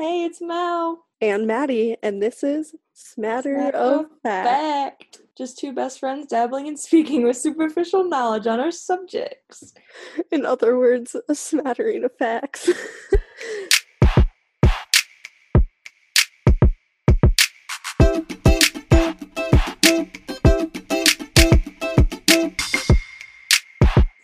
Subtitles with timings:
[0.00, 1.06] Hey, it's Mel.
[1.20, 4.48] And Maddie, and this is Smatter, Smatter of Fact.
[4.48, 5.20] Fact.
[5.36, 9.74] Just two best friends dabbling and speaking with superficial knowledge on our subjects.
[10.30, 12.70] In other words, a smattering of facts.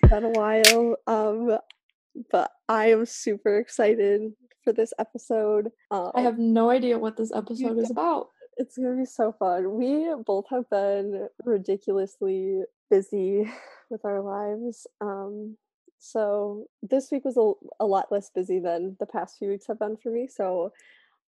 [0.04, 1.58] It's been a while, um,
[2.30, 4.34] but I am super excited
[4.64, 5.70] for this episode.
[5.90, 8.30] Um, I have no idea what this episode is about.
[8.56, 9.74] It's gonna be so fun.
[9.74, 13.50] We both have been ridiculously busy
[13.90, 14.86] with our lives.
[15.00, 15.56] Um,
[15.98, 19.78] so this week was a, a lot less busy than the past few weeks have
[19.78, 20.26] been for me.
[20.26, 20.72] So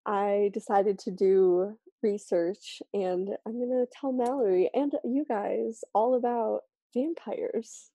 [0.05, 6.61] I decided to do research and I'm gonna tell Mallory and you guys all about
[6.94, 7.89] vampires.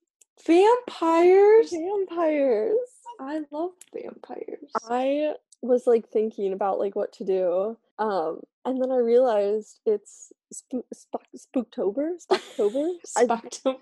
[0.45, 1.71] Vampires?
[1.71, 2.77] Vampires.
[3.19, 4.71] I love vampires.
[4.89, 7.77] I was like thinking about like what to do.
[7.99, 12.15] Um, and then I realized it's sp- sp- Spooktober.
[12.31, 12.95] Spooktober.
[13.17, 13.75] I,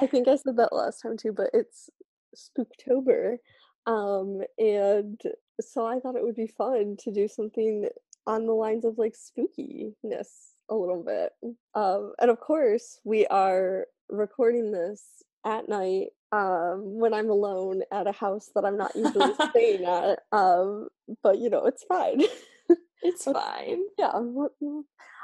[0.00, 1.90] I think I said that last time too, but it's
[2.36, 3.38] Spooktober.
[3.86, 5.20] Um, and
[5.60, 7.88] so I thought it would be fun to do something
[8.26, 11.32] on the lines of like spookiness a little bit.
[11.74, 18.06] Um, and of course, we are recording this at night um, when I'm alone at
[18.06, 20.20] a house that I'm not usually staying at.
[20.32, 20.88] Um,
[21.22, 22.22] but you know, it's fine.
[23.02, 23.84] it's fine.
[23.98, 24.12] yeah.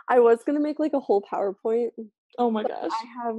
[0.09, 1.91] I was gonna make like a whole PowerPoint
[2.39, 2.91] Oh my gosh.
[2.91, 3.37] I have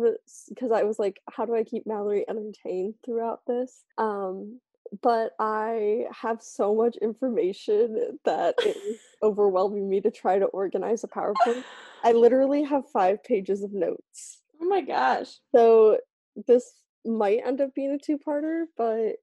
[0.49, 3.83] because I was like, how do I keep Mallory entertained throughout this?
[3.97, 4.59] Um,
[5.01, 11.03] but I have so much information that it is overwhelming me to try to organize
[11.03, 11.63] a PowerPoint.
[12.03, 14.41] I literally have five pages of notes.
[14.61, 15.37] Oh my gosh.
[15.55, 15.97] So
[16.47, 16.71] this
[17.05, 19.15] might end up being a two-parter, but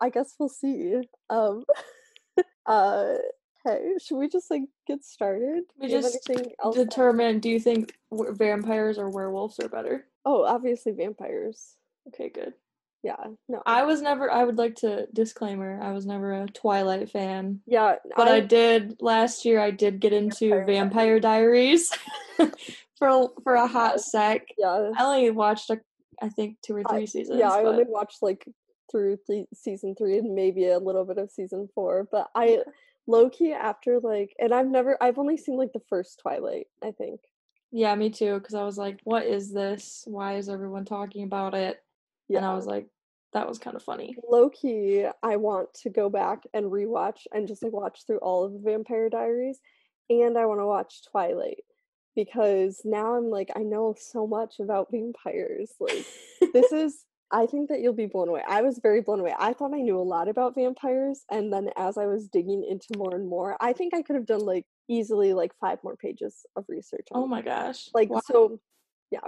[0.00, 0.96] I guess we'll see.
[1.30, 1.64] Um,
[2.66, 3.14] uh,
[3.64, 5.64] hey, should we just like get started?
[5.80, 6.76] We Do just anything else?
[6.76, 10.06] to- Determine do you think vampires or werewolves are better?
[10.24, 11.76] Oh, obviously vampires.
[12.08, 12.54] Okay, good.
[13.04, 13.16] Yeah,
[13.48, 13.60] no.
[13.66, 17.60] I was never I would like to disclaimer, I was never a Twilight fan.
[17.66, 21.90] yeah, But I, did last year I did get into Vampire Vampire Diaries
[22.98, 24.46] for for a hot sec.
[24.56, 25.80] yeah, I only watched a,
[26.22, 27.38] I think two or I- three seasons.
[27.38, 27.50] yeah.
[27.50, 28.46] I only watched like
[28.90, 32.62] through th- season three and maybe a little bit of season four, but I
[33.06, 35.40] low key after like, and I've never, I've only mm.
[35.40, 36.66] seen like the first Twilight.
[36.82, 37.20] I think.
[37.72, 38.34] yeah, me too.
[38.34, 40.04] Because I was like, "What is this?
[40.06, 41.82] Why is everyone talking about it?"
[42.28, 42.86] Yeah, And I was like,
[43.32, 45.06] "That was kind of funny." low key.
[45.22, 48.60] I want to go back and rewatch and just like watch through all of the
[48.60, 49.58] Vampire Diaries,
[50.10, 51.64] and I want to watch Twilight
[52.14, 55.72] because now I'm like, I know so much about vampires.
[55.80, 56.04] Like,
[56.52, 58.42] this is I think that you'll be blown away.
[58.46, 59.34] I was very blown away.
[59.38, 62.98] I thought I knew a lot about vampires, and then as I was digging into
[62.98, 66.44] more and more, I think I could have done like easily like five more pages
[66.56, 67.08] of research.
[67.10, 67.88] On oh my gosh!
[67.94, 68.20] like Wow.
[68.26, 68.60] so,
[69.10, 69.20] yeah,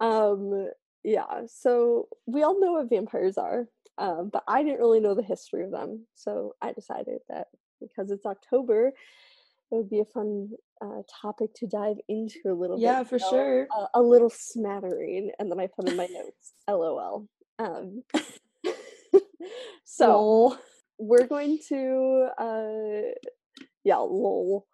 [0.00, 0.70] um,
[1.04, 1.42] yeah.
[1.46, 3.68] So we all know what vampires are,
[3.98, 6.06] um, but I didn't really know the history of them.
[6.16, 7.46] So I decided that
[7.80, 8.92] because it's October,
[9.70, 10.50] it would be a fun
[10.82, 13.08] uh, topic to dive into a little yeah, bit.
[13.08, 13.66] for So, sure.
[13.94, 17.26] a, a little smattering and then i put in my notes lol
[17.58, 18.02] um
[19.84, 20.56] so Lol.
[20.98, 23.10] we're going to uh
[23.84, 24.66] yeah lol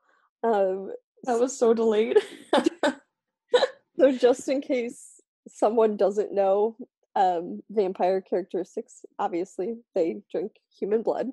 [0.43, 0.93] um
[1.25, 2.19] that was so delayed.
[3.99, 6.77] so just in case someone doesn't know
[7.17, 11.29] um vampire characteristics obviously they drink human blood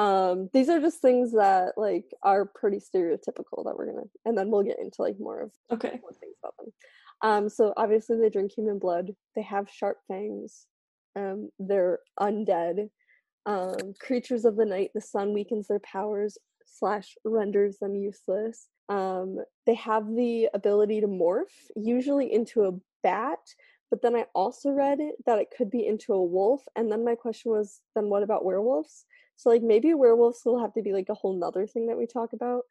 [0.00, 4.50] um these are just things that like are pretty stereotypical that we're gonna and then
[4.50, 5.98] we'll get into like more of okay.
[6.00, 6.72] more things about them.
[7.22, 9.10] Um, so obviously they drink human blood.
[9.36, 10.66] They have sharp fangs.
[11.16, 12.88] Um, they're undead.
[13.46, 14.90] Um, creatures of the night.
[14.94, 18.68] The sun weakens their powers slash renders them useless.
[18.88, 21.44] Um, they have the ability to morph,
[21.76, 22.72] usually into a
[23.02, 23.38] bat.
[23.90, 26.62] But then I also read it that it could be into a wolf.
[26.76, 29.04] And then my question was, then what about werewolves?
[29.40, 32.06] So like maybe werewolves will have to be like a whole nother thing that we
[32.06, 32.64] talk about.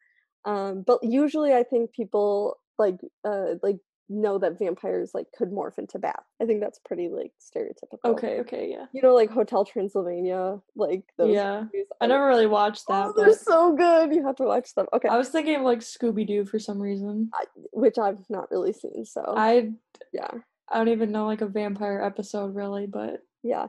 [0.44, 3.78] Um, but usually I think people like uh like
[4.08, 6.28] know that vampires like could morph into bats.
[6.40, 8.12] I think that's pretty like stereotypical.
[8.12, 8.38] Okay.
[8.40, 8.68] Okay.
[8.70, 8.86] Yeah.
[8.92, 11.34] You know, like Hotel Transylvania, like those.
[11.34, 11.62] Yeah.
[11.62, 11.86] movies.
[12.00, 14.14] I never really watched that, Oh, they're so good.
[14.14, 14.86] You have to watch them.
[14.92, 17.30] Okay, I was thinking of like Scooby Doo for some reason.
[17.72, 19.04] which I've not really seen.
[19.04, 19.72] So I
[20.12, 20.30] yeah,
[20.68, 23.66] I don't even know like a vampire episode really, but yeah.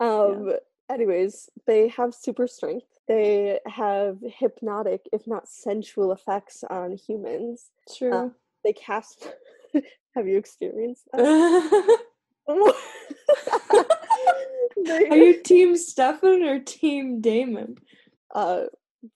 [0.00, 0.52] Um.
[0.90, 2.86] Anyways, they have super strength.
[3.06, 7.70] They have hypnotic, if not sensual, effects on humans.
[7.96, 8.32] true.
[8.64, 9.32] They cast.
[10.14, 11.20] have you experienced that?
[14.88, 17.76] Are you Team Stefan or Team Damon?
[18.34, 18.64] uh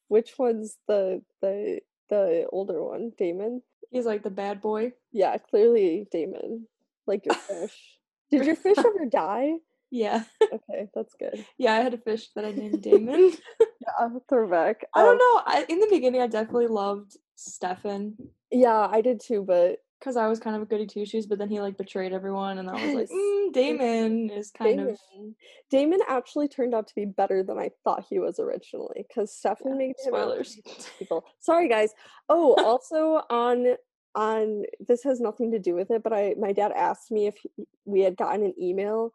[0.09, 3.12] which one's the the the older one?
[3.19, 3.62] Damon?
[3.91, 4.93] He's like the bad boy.
[5.12, 6.67] Yeah, clearly Damon.
[7.06, 7.77] Like your fish.
[8.31, 9.55] Did your fish ever die?
[9.94, 10.25] Yeah.
[10.52, 11.44] Okay, that's good.
[11.58, 13.32] Yeah, I had a fish that I named Damon.
[13.81, 14.85] Yeah, throwback.
[14.94, 15.43] I don't Um, know.
[15.46, 18.17] I, in the beginning, I definitely loved Stefan
[18.50, 21.38] Yeah, I did too, but because I was kind of a goody two shoes, but
[21.38, 24.88] then he like betrayed everyone, and I was like, mm, Damon is kind Damon.
[24.91, 24.99] of
[25.70, 29.73] Damon actually turned out to be better than I thought he was originally because Stefan
[29.73, 30.58] Yeah, made spoilers.
[30.99, 31.25] people.
[31.41, 31.93] Sorry, guys.
[32.29, 33.76] Oh, also on
[34.14, 37.37] on this has nothing to do with it, but I my dad asked me if
[37.37, 39.12] he- we had gotten an email.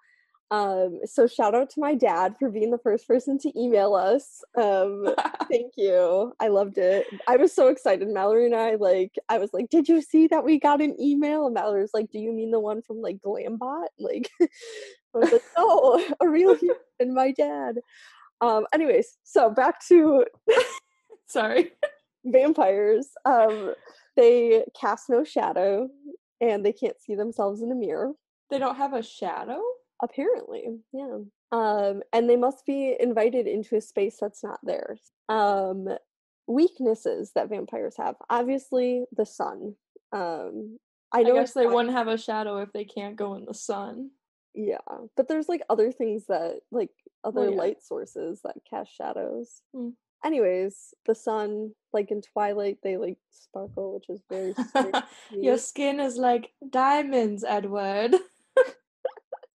[0.51, 4.43] Um, so shout out to my dad for being the first person to email us.
[4.57, 5.13] Um,
[5.49, 6.33] thank you.
[6.39, 7.05] I loved it.
[7.27, 8.07] I was so excited.
[8.07, 11.45] Mallory and I like I was like, "Did you see that we got an email?"
[11.45, 15.31] And Mallory was like, "Do you mean the one from like Glambot?" Like I was
[15.31, 17.79] like, "No, a real human, and my dad."
[18.41, 20.25] Um anyways, so back to
[21.27, 21.73] Sorry.
[22.25, 23.09] vampires.
[23.25, 23.75] Um
[24.15, 25.89] they cast no shadow
[26.41, 28.13] and they can't see themselves in a mirror.
[28.49, 29.61] They don't have a shadow.
[30.01, 31.17] Apparently, yeah.
[31.51, 35.11] Um, and they must be invited into a space that's not theirs.
[35.27, 35.89] Um,
[36.47, 38.15] weaknesses that vampires have.
[38.29, 39.75] Obviously, the sun.
[40.11, 40.79] Um,
[41.13, 41.33] I I, know.
[41.35, 44.11] guess they not- wouldn't have a shadow if they can't go in the sun.
[44.55, 44.77] Yeah,
[45.15, 46.89] but there's like other things that, like
[47.23, 47.55] other yeah.
[47.55, 49.61] light sources that cast shadows.
[49.75, 49.93] Mm.
[50.25, 54.53] Anyways, the sun, like in Twilight, they like sparkle, which is very.
[55.31, 58.15] Your skin is like diamonds, Edward.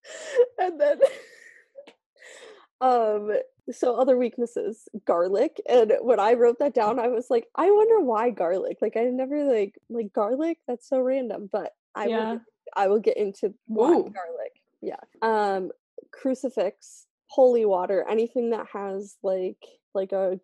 [0.59, 0.99] and then
[2.81, 3.33] um
[3.73, 5.61] so other weaknesses garlic.
[5.69, 8.79] And when i wrote that down i was like i wonder why garlic?
[8.83, 10.59] Like i never like like garlic?
[10.69, 12.33] That's so random but i Yeah.
[12.33, 12.41] will
[12.77, 14.61] i will get into why garlic.
[14.83, 15.01] Yeah.
[15.23, 15.71] Um
[16.13, 19.65] crucifix holy water anything that has like
[19.95, 20.39] like a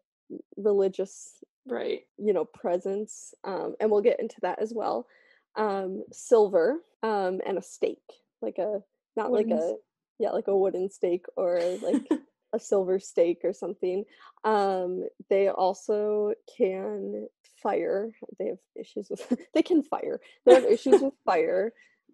[0.56, 1.35] religious
[1.67, 2.03] Right.
[2.19, 5.06] you know presence um and we'll get into that as well.
[5.56, 7.99] Um silver um and a stake
[8.41, 8.83] like a
[9.17, 9.75] not like a
[10.19, 12.07] yeah like a wooden stake or like
[12.53, 14.05] a silver stake or something.
[14.45, 17.29] Um they also can
[17.62, 18.11] fire.
[18.39, 20.21] They have issues with they can fire.
[20.45, 21.73] They have issues with fire.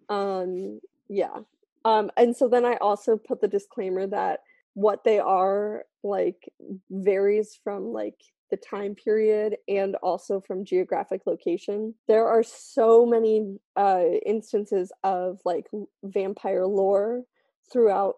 [0.09, 0.79] Um
[1.09, 1.39] yeah.
[1.85, 4.41] Um and so then i also put the disclaimer that
[4.73, 6.51] what they are like
[6.91, 11.93] varies from like the time period and also from geographic location.
[12.07, 15.67] There are so many uh, instances of like
[16.03, 17.23] vampire lore
[17.71, 18.15] throughout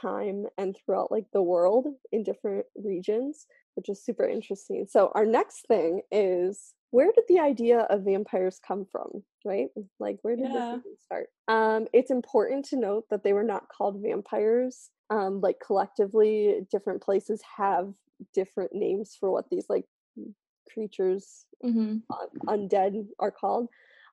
[0.00, 4.86] time and throughout like the world in different regions, which is super interesting.
[4.88, 9.68] So our next thing is where did the idea of vampires come from, right?
[10.00, 10.78] Like where did Yeah.
[10.84, 11.28] this start?
[11.48, 14.90] Um, it's important to note that they were not called vampires.
[15.10, 17.92] Um, like collectively, different places have
[18.34, 19.84] different names for what these like
[20.72, 21.98] creatures Mm-hmm.
[22.48, 23.68] un- undead are called.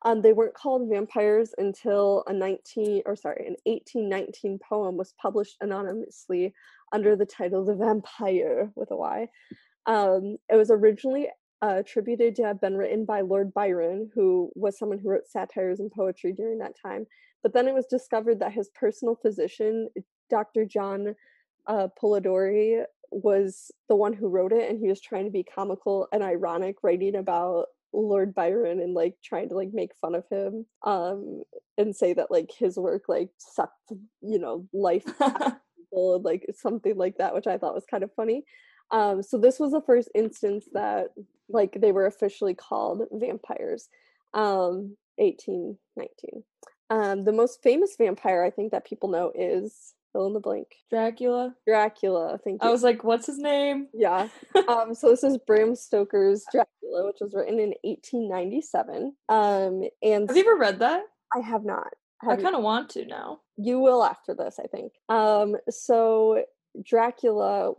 [0.06, 5.58] Um, they weren't called vampires until a 19 or sorry, an 1819 poem was published
[5.62, 6.54] anonymously
[6.94, 9.28] under the title "The Vampyre" with a Y.
[9.86, 11.28] Um, it was originally
[11.62, 15.80] uh, attributed to have been written by Lord Byron, who was someone who wrote satires
[15.80, 17.06] and poetry during that time.
[17.42, 19.90] But then it was discovered that his personal physician,
[20.30, 20.66] Dr.
[20.66, 21.16] John
[21.68, 26.08] uh, Polidori, was the one who wrote it, and he was trying to be comical
[26.12, 30.66] and ironic, writing about Lord Byron and like trying to like make fun of him,
[30.84, 31.44] um,
[31.78, 36.98] and say that like his work like sucked, you know, life people and like something
[36.98, 38.44] like that, which I thought was kind of funny.
[38.92, 41.10] Um, so this was the first instance that
[41.50, 43.90] like they were officially called vampires.
[44.34, 46.44] Um, 1819.
[46.90, 50.68] Um, the most famous vampire I think that people know is fill in the blank.
[50.90, 51.54] Dracula.
[51.68, 52.40] Dracula.
[52.44, 52.70] Thank you.
[52.70, 53.88] I was like, what's his name?
[53.94, 54.30] yeah.
[54.70, 59.14] Um, so this is Bram Stoker's Dracula, which was written in 1897.
[59.28, 61.02] Um, and Have you ever read that?
[61.36, 61.88] I have not.
[62.22, 63.42] I Have you- kind of want to now.
[63.58, 64.94] you will after this, I think.
[65.10, 66.44] Um, so
[66.82, 67.74] Dracula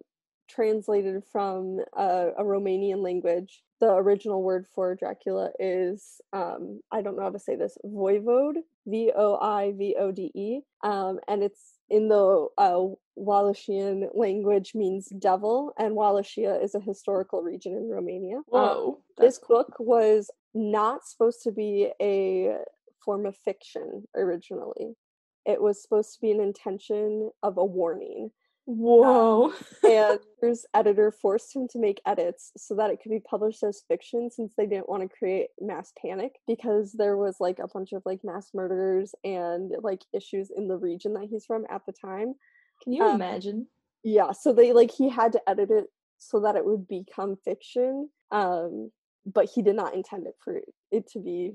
[0.48, 3.62] translated from uh, a Romanian language.
[3.80, 7.76] The original word for Dracula is um, I don't know how to say this.
[7.84, 12.80] Voivode, V O I V O D E, um, and it's in the uh,
[13.16, 18.36] Wallachia language means devil, and Wallachia is a historical region in Romania.
[18.36, 18.98] Um, Whoa.
[19.18, 19.56] this cool.
[19.56, 22.56] book was not supposed to be a
[23.04, 24.96] form of fiction originally.
[25.44, 28.30] It was supposed to be an intention of a warning.
[28.66, 29.52] Whoa.
[29.82, 33.82] And his editor forced him to make edits so that it could be published as
[33.88, 37.92] fiction since they didn't want to create mass panic because there was like a bunch
[37.92, 41.92] of like mass murders and like issues in the region that he's from at the
[41.92, 42.34] time.
[42.82, 43.66] Can you um, imagine?
[44.02, 45.86] Yeah, so they like he had to edit it
[46.18, 48.08] so that it would become fiction.
[48.30, 48.90] Um,
[49.26, 51.52] but he did not intend it for it to be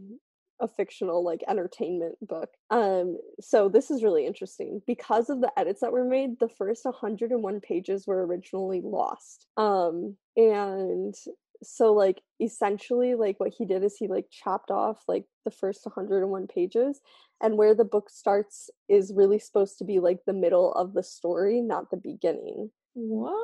[0.59, 2.49] a fictional like entertainment book.
[2.69, 6.85] Um so this is really interesting because of the edits that were made the first
[6.85, 9.47] 101 pages were originally lost.
[9.57, 11.15] Um and
[11.61, 15.85] so like essentially like what he did is he like chopped off like the first
[15.85, 17.01] 101 pages
[17.41, 21.03] and where the book starts is really supposed to be like the middle of the
[21.03, 23.35] story not the beginning What?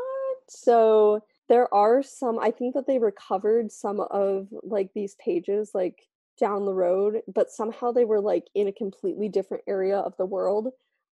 [0.47, 5.99] so there are some i think that they recovered some of like these pages like
[6.39, 10.25] down the road but somehow they were like in a completely different area of the
[10.25, 10.69] world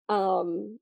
[0.09, 0.79] um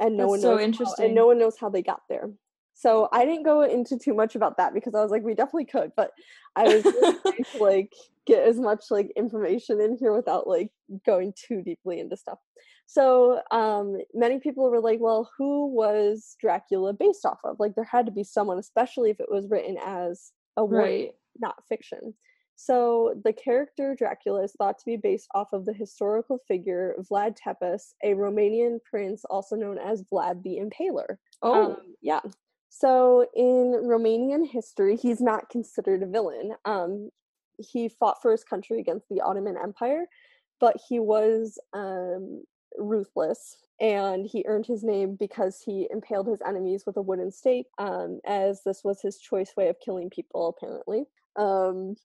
[0.00, 2.30] and no That's one so knows how, and no one knows how they got there
[2.74, 5.64] so i didn't go into too much about that because i was like we definitely
[5.64, 6.10] could but
[6.56, 7.92] i was trying to like
[8.26, 10.70] get as much like information in here without like
[11.04, 12.38] going too deeply into stuff
[12.86, 17.84] so um many people were like well who was dracula based off of like there
[17.84, 21.14] had to be someone especially if it was written as a Right.
[21.38, 22.14] not fiction.
[22.56, 27.36] So the character Dracula is thought to be based off of the historical figure Vlad
[27.36, 31.16] Tepes, a Romanian prince also known as Vlad the Impaler.
[31.42, 31.72] Oh.
[31.72, 32.20] Um, yeah.
[32.70, 36.52] So in Romanian history, he's not considered a villain.
[36.64, 37.10] Um,
[37.58, 40.06] he fought for his country against the Ottoman Empire,
[40.58, 42.42] but he was um,
[42.78, 47.66] ruthless and he earned his name because he impaled his enemies with a wooden stake,
[47.78, 51.04] um, as this was his choice way of killing people, apparently.
[51.36, 51.96] Um,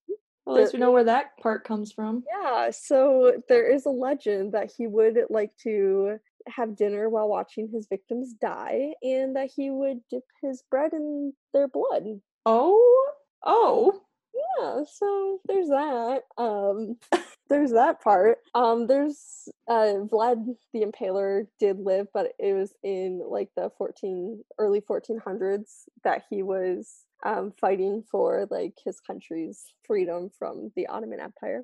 [0.46, 2.24] well, at least we know where that part comes from.
[2.28, 6.18] yeah, so there is a legend that he would like to
[6.48, 11.34] have dinner while watching his victims die, and that he would dip his bread in
[11.54, 12.06] their blood.
[12.46, 13.12] Oh.
[13.44, 14.02] Oh.
[14.34, 16.22] Yeah, so there's that.
[16.38, 16.98] Um,
[17.50, 18.40] there's that part.
[18.56, 24.44] Um, there's uh, Vlad the Impaler did live, but it was in like the 14
[24.58, 31.20] early 1400s that he was um, fighting for like his country's freedom from the Ottoman
[31.20, 31.64] Empire.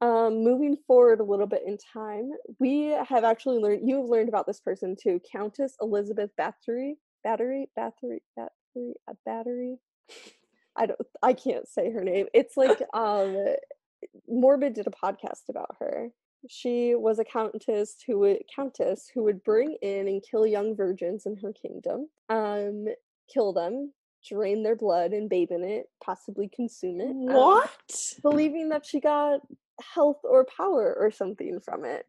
[0.00, 3.88] Um, moving forward a little bit in time, we have actually learned.
[3.88, 6.30] You have learned about this person too, Countess Elizabeth.
[6.36, 9.76] Battery, Bathory, Bathory, a battery.
[10.76, 10.98] I don't.
[11.22, 12.26] I can't say her name.
[12.34, 13.36] It's like um,
[14.28, 16.08] Morbid did a podcast about her.
[16.48, 21.24] She was a countess who would countess who would bring in and kill young virgins
[21.26, 22.08] in her kingdom.
[22.28, 22.86] Um,
[23.32, 23.92] kill them,
[24.28, 27.10] drain their blood, and bathe in it, possibly consume it.
[27.10, 28.12] um, What?
[28.22, 29.40] believing that she got
[29.94, 32.06] health or power or something from it.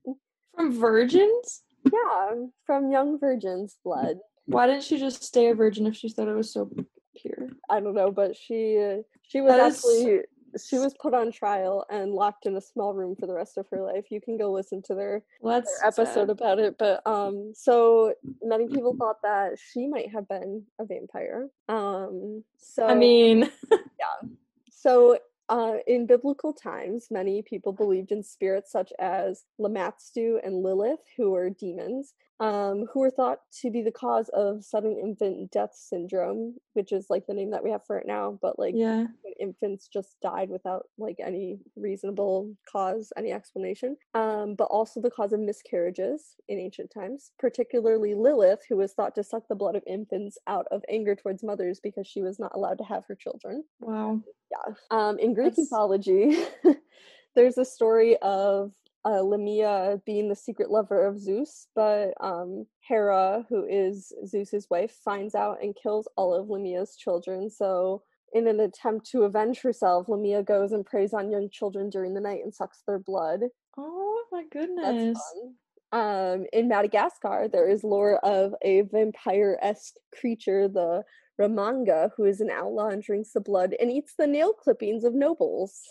[0.56, 1.62] From virgins?
[1.92, 2.32] Yeah,
[2.66, 4.18] from young virgins' blood.
[4.46, 6.70] Why didn't she just stay a virgin if she thought it was so
[7.16, 7.50] pure?
[7.70, 10.22] I don't know, but she uh, she was That is actually
[10.62, 13.66] she was put on trial and locked in a small room for the rest of
[13.72, 14.06] her life.
[14.12, 16.30] You can go listen to their, their episode sad.
[16.30, 16.78] about it.
[16.78, 21.48] But um, so many people thought that she might have been a vampire.
[21.70, 24.30] Um, so I mean, yeah.
[24.72, 25.18] So,
[25.50, 31.32] uh, in biblical times, many people believed in spirits such as Lamashtu and Lilith, who
[31.32, 36.56] were demons, um, who were thought to be the cause of sudden infant death syndrome,
[36.74, 38.38] which is like the name that we have for it now.
[38.42, 39.06] But like yeah.
[39.40, 43.96] infants just died without like any reasonable cause, any explanation.
[44.14, 49.16] Um, but also the cause of miscarriages in ancient times, particularly Lilith, who was thought
[49.16, 52.52] to suck the blood of infants out of anger towards mothers because she was not
[52.56, 53.64] allowed to have her children.
[53.80, 54.22] Wow.
[54.54, 54.74] Yeah.
[54.92, 56.38] Um, in Greek That's- mythology,
[57.36, 58.72] there's a story of
[59.06, 64.92] uh, Lamia being the secret lover of Zeus, but um, Hera, who is Zeus's wife,
[65.04, 67.50] finds out and kills all of Lamia's children.
[67.50, 72.14] So, in an attempt to avenge herself, Lamia goes and preys on young children during
[72.14, 73.42] the night and sucks their blood.
[73.78, 75.20] Oh my That's goodness.
[75.34, 75.54] fun.
[76.02, 81.04] Um, in Madagascar, there is lore of a vampire-esque creature, the
[81.40, 85.14] Ramanga, who is an outlaw and drinks the blood and eats the nail clippings of
[85.14, 85.82] nobles.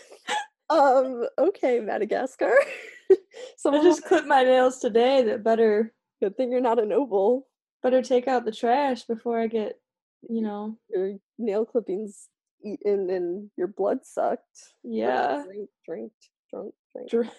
[0.70, 2.54] um, okay, Madagascar.
[3.10, 5.22] I just clipped my nails today.
[5.22, 7.46] That better good thing you're not a noble.
[7.82, 9.80] better take out the trash before I get,
[10.28, 12.28] you know, Your nail clippings
[12.64, 14.74] eaten and your blood sucked.
[14.82, 15.44] Yeah.
[15.46, 16.12] Drink, drink,
[16.50, 17.32] drunk, drink.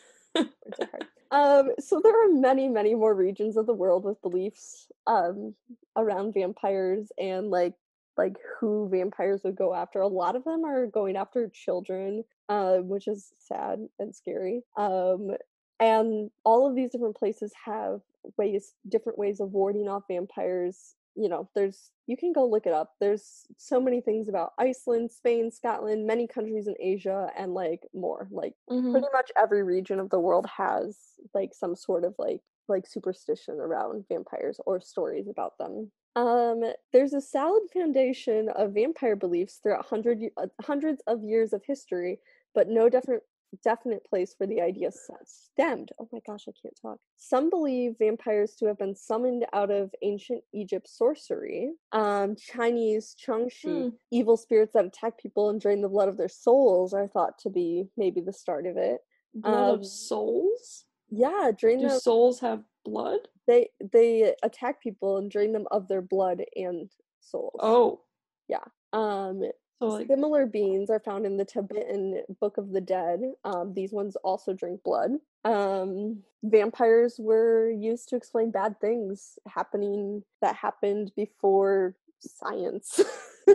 [0.77, 1.07] Dr-.
[1.31, 5.53] Um, so there are many, many more regions of the world with beliefs um
[5.95, 7.73] around vampires and like
[8.17, 10.01] like who vampires would go after.
[10.01, 14.61] A lot of them are going after children, uh, which is sad and scary.
[14.77, 15.31] Um,
[15.79, 18.01] and all of these different places have
[18.37, 20.95] ways, different ways of warding off vampires.
[21.19, 22.95] You know, there's you can go look it up.
[22.99, 28.27] There's so many things about Iceland, Spain, Scotland, many countries in Asia, and like more.
[28.31, 29.03] Like Mhm.
[29.03, 30.97] pretty much every region of the world has
[31.33, 35.91] like some sort of like like superstition around vampires or stories about them.
[36.15, 41.63] Um, there's a solid foundation of vampire beliefs throughout hundred, uh, hundreds of years of
[41.65, 42.19] history,
[42.53, 43.23] but no definite
[43.57, 44.91] definite place where the idea
[45.25, 45.91] stemmed.
[45.99, 46.97] Oh my gosh, I can't talk.
[47.17, 51.71] Some believe vampires to have been summoned out of ancient Egypt sorcery.
[51.91, 53.89] Um, Chinese Jiangshi, Hmm.
[54.11, 57.49] evil spirits that attack people and drain the blood of their souls, are thought to
[57.49, 59.01] be maybe the start of it.
[59.33, 60.85] Blood Um, of souls?
[61.09, 61.99] Yeah, drain Do them.
[61.99, 63.27] souls have blood?
[63.47, 67.59] They they attack people and drain them of their blood and souls.
[67.59, 68.01] Oh,
[68.47, 68.63] yeah.
[68.93, 69.43] Um,
[69.79, 73.21] so like Similar beings are found in the Tibetan Book of the Dead.
[73.45, 75.11] Um, these ones also drink blood.
[75.45, 82.99] Um, vampires were used to explain bad things happening that happened before science.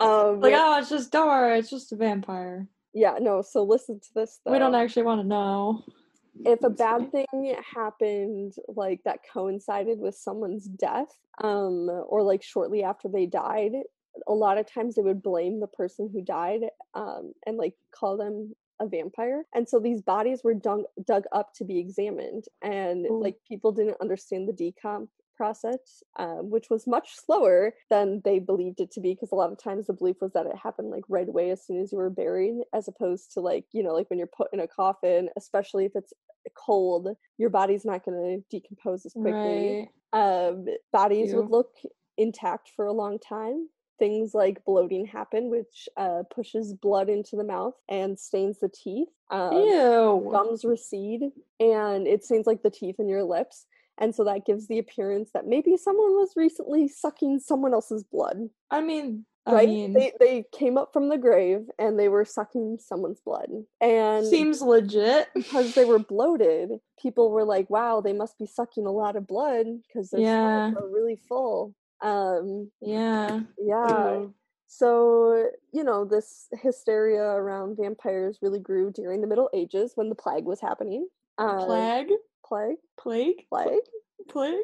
[0.00, 2.66] um, like oh, it's just don't worry, it's just a vampire.
[2.92, 3.42] yeah, no.
[3.42, 4.40] So listen to this.
[4.44, 4.52] Though.
[4.52, 5.84] We don't actually want to know.
[6.44, 11.08] if a bad thing happened like that coincided with someone's death
[11.42, 13.72] um or like shortly after they died
[14.26, 16.62] a lot of times they would blame the person who died
[16.94, 21.52] um and like call them a vampire and so these bodies were dug, dug up
[21.54, 23.22] to be examined and Ooh.
[23.22, 28.80] like people didn't understand the decomp process um, which was much slower than they believed
[28.80, 31.04] it to be because a lot of times the belief was that it happened like
[31.08, 34.08] right away as soon as you were buried as opposed to like you know like
[34.08, 36.12] when you're put in a coffin especially if it's
[36.54, 37.08] cold
[37.38, 40.48] your body's not going to decompose as quickly Right.
[40.48, 41.70] um, bodies would look
[42.18, 43.68] intact for a long time.
[43.98, 49.08] Things like bloating happen, which uh, pushes blood into the mouth and stains the teeth.
[49.30, 50.28] Um, Ew.
[50.30, 53.66] gums recede, and it stains like the teeth in your lips.
[53.98, 58.50] And so that gives the appearance that maybe someone was recently sucking someone else's blood,
[58.70, 59.66] I mean, right?
[59.66, 63.48] I mean, they they came up from the grave and they were sucking someone's blood,
[63.80, 65.28] and seems legit.
[65.34, 69.26] because they were bloated, people were like, "Wow, they must be sucking a lot of
[69.26, 70.40] blood because their Yeah.
[70.40, 73.40] stomachs are really full." Um, Yeah.
[73.58, 74.26] yeah.
[74.68, 80.14] So you know, this hysteria around vampires really grew during the Middle Ages when the
[80.14, 81.08] plague was happening.
[81.38, 82.12] Uh, Plague?
[82.44, 83.46] plague, Plague?
[83.48, 83.78] plague,
[84.28, 84.58] Plague?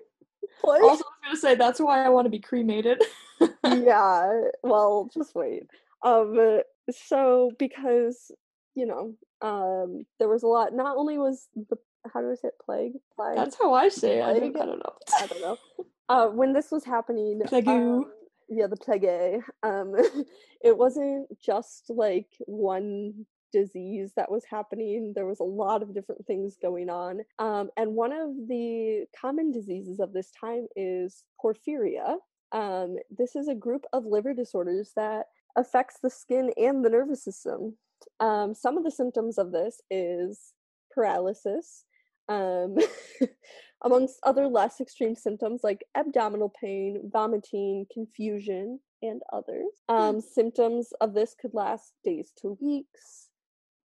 [0.61, 0.83] plague.
[0.83, 3.02] Also, I was gonna say that's why I want to be cremated.
[3.64, 4.40] yeah.
[4.62, 5.64] Well, just wait.
[6.02, 6.61] Um.
[6.90, 8.33] So because
[8.74, 10.74] you know, um, there was a lot.
[10.74, 11.76] Not only was the
[12.12, 12.54] how do I say it?
[12.64, 13.37] Plague, plague.
[13.37, 14.24] That's how I say it.
[14.24, 14.94] I don't, I don't know.
[15.20, 15.59] I don't know.
[16.12, 18.05] Uh, when this was happening, um,
[18.51, 19.42] yeah, the plague.
[19.62, 19.94] Um,
[20.62, 25.12] it wasn't just like one disease that was happening.
[25.14, 27.22] There was a lot of different things going on.
[27.38, 32.16] Um, and one of the common diseases of this time is porphyria.
[32.53, 37.25] Um, this is a group of liver disorders that affects the skin and the nervous
[37.25, 37.79] system.
[38.20, 40.53] Um, some of the symptoms of this is
[40.94, 41.87] paralysis,
[42.29, 42.77] um,
[43.82, 49.66] amongst other less extreme symptoms like abdominal pain, vomiting, confusion, and others.
[49.88, 53.28] Um, symptoms of this could last days to weeks,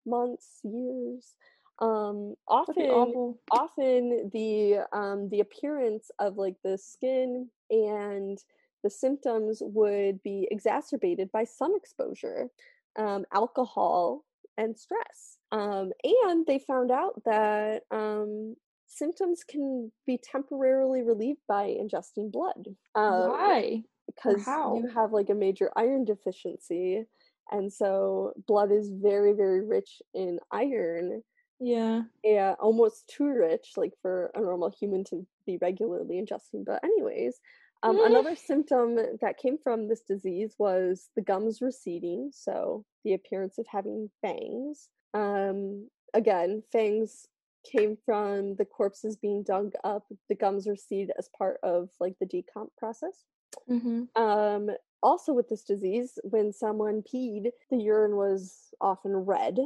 [0.05, 1.35] months, years.
[1.79, 8.39] Um, often, often the um, the appearance of like the skin and
[8.83, 12.49] the symptoms would be exacerbated by sun exposure,
[12.97, 14.23] um, alcohol,
[14.57, 15.37] and stress.
[15.51, 18.55] Um, and they found out that um,
[18.87, 22.75] symptoms can be temporarily relieved by ingesting blood.
[22.95, 23.83] Um, Why?
[24.07, 27.05] because you have like a major iron deficiency
[27.51, 31.21] and so blood is very very rich in iron
[31.59, 32.03] Yeah.
[32.23, 37.39] yeah almost too rich like for a normal human to be regularly ingesting but anyways
[37.83, 43.57] um, another symptom that came from this disease was the gums receding so the appearance
[43.57, 47.27] of having fangs um, again fangs
[47.69, 52.25] came from the corpses being dug up the gums recede as part of like the
[52.25, 53.25] decomp process
[53.69, 54.21] Mm-hmm.
[54.21, 54.69] um,
[55.03, 59.59] also, with this disease, when someone peed, the urine was often red,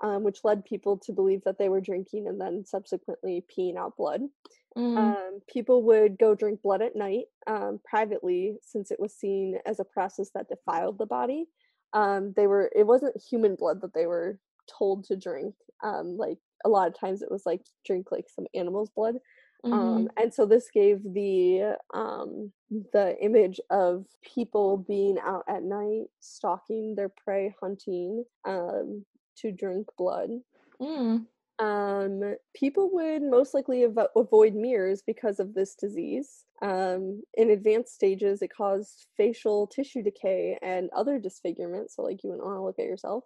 [0.00, 3.96] um, which led people to believe that they were drinking and then subsequently peeing out
[3.96, 4.22] blood.
[4.78, 4.96] Mm.
[4.96, 9.80] Um, people would go drink blood at night um, privately since it was seen as
[9.80, 11.46] a process that defiled the body.
[11.92, 14.38] Um, they were it wasn't human blood that they were
[14.78, 15.54] told to drink.
[15.82, 19.16] Um, like a lot of times, it was like drink like some animal's blood
[19.64, 19.72] Mhm.
[19.72, 22.52] um, and so this gave the um,
[22.92, 29.04] the image of people being out at night stalking their prey hunting um,
[29.38, 30.30] to drink blood
[30.80, 31.26] Mm.
[31.58, 37.94] um, people would most likely avo- avoid mirrors because of this disease um, in advanced
[37.94, 42.62] stages it caused facial tissue decay and other disfigurement so like you wouldn't want to
[42.62, 43.24] look at yourself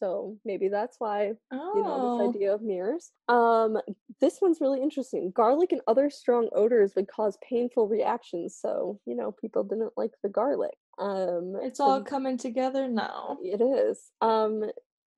[0.00, 2.28] So maybe that's why you know this Oh.
[2.28, 3.12] idea of mirrors.
[3.28, 3.78] Um,
[4.20, 5.30] this one's really interesting.
[5.30, 10.12] Garlic and other strong odors would cause painful reactions, so you know people didn't like
[10.22, 10.76] the garlic.
[10.98, 13.38] Um, It's all coming together now.
[13.42, 14.10] it is.
[14.20, 14.64] Um,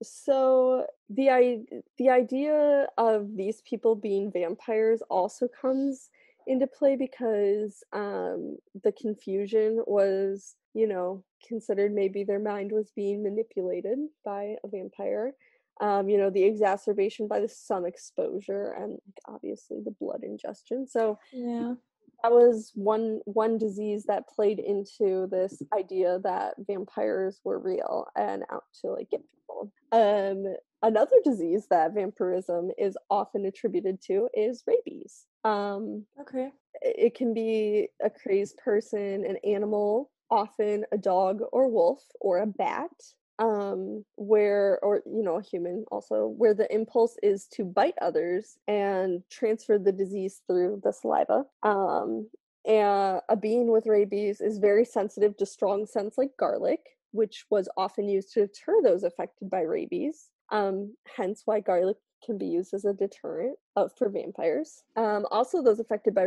[0.02, 1.60] so the i
[1.96, 6.10] the idea of these people being vampires also comes
[6.48, 13.22] into play because um the confusion was, you know, considered maybe their mind was being
[13.22, 15.34] manipulated by a vampire.
[15.80, 20.86] Um, you know, the exacerbation by the sun exposure and obviously the blood ingestion.
[20.86, 21.74] So Yeah.
[22.22, 28.44] that was one one disease that played into this idea that vampires were real and
[28.52, 29.72] out to like get people.
[29.90, 35.26] Um, another disease that vampirism is often attributed to is rabies.
[35.42, 36.52] Um, Okay.
[36.80, 42.46] it can be a crazed person, an animal, often a dog or wolf or a
[42.46, 42.90] bat.
[43.38, 48.56] Um, where or you know a human also where the impulse is to bite others
[48.68, 51.44] and transfer the disease through the saliva.
[51.62, 52.28] Um,
[52.66, 57.68] and a being with rabies is very sensitive to strong scents like garlic, which was
[57.76, 60.28] often used to deter those affected by rabies.
[60.52, 64.84] Um, hence why garlic can be used as a deterrent uh, for vampires.
[64.96, 66.24] Um, also, those affected by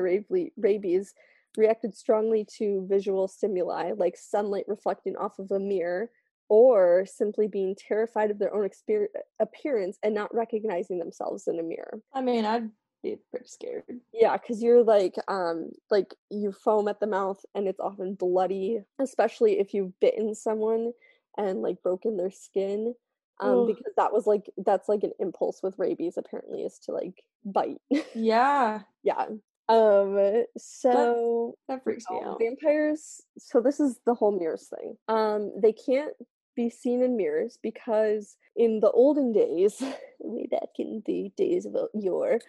[0.57, 1.13] rabies
[1.57, 6.09] reacted strongly to visual stimuli like sunlight reflecting off of a mirror
[6.49, 9.07] or simply being terrified of their own exper-
[9.39, 11.99] appearance and not recognizing themselves in a mirror.
[12.13, 12.69] I mean, I'd
[13.01, 13.83] be pretty scared.
[14.13, 18.81] Yeah, because you're like, um, like you foam at the mouth and it's often bloody,
[18.99, 20.91] especially if you've bitten someone
[21.37, 22.93] and like broken their skin.
[23.41, 23.67] Um, Ugh.
[23.67, 27.81] because that was like that's like an impulse with rabies apparently is to like bite.
[28.15, 28.81] Yeah.
[29.03, 29.25] yeah.
[29.67, 32.39] Um, so That freaks me out.
[32.39, 36.13] vampires so this is the whole mirrors thing um they can't
[36.55, 39.81] be seen in mirrors because in the olden days
[40.19, 42.39] way back in the days of yore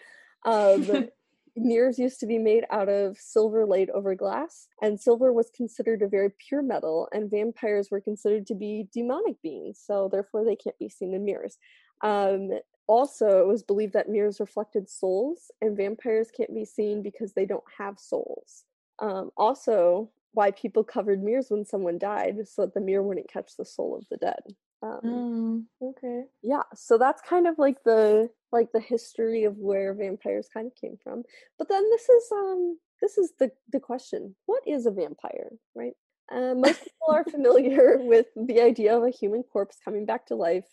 [0.44, 1.08] um
[1.56, 6.02] mirrors used to be made out of silver laid over glass and silver was considered
[6.02, 10.54] a very pure metal and vampires were considered to be demonic beings so therefore they
[10.56, 11.56] can't be seen in mirrors
[12.02, 12.50] um
[12.86, 17.46] also it was believed that mirrors reflected souls and vampires can't be seen because they
[17.46, 18.64] don't have souls.
[18.98, 23.56] Um, also why people covered mirrors when someone died so that the mirror wouldn't catch
[23.56, 24.54] the soul of the dead.
[24.82, 26.24] Um, Mm, okay.
[26.42, 30.74] yeah so that's kind of like the like the history of where vampires kind of
[30.74, 31.24] came from.
[31.58, 34.36] But then this is um this is the the question.
[34.46, 35.94] What is a vampire right?
[36.30, 40.34] Uh, most people are familiar with the idea of a human corpse coming back to
[40.34, 40.66] life